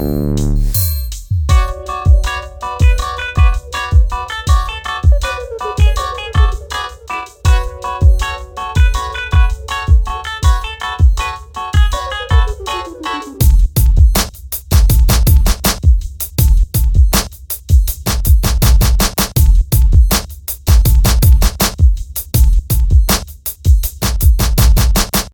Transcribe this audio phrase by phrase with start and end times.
[0.00, 0.37] Mm.